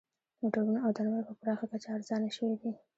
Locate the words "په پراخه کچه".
1.29-1.87